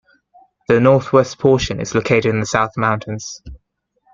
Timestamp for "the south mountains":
2.39-3.43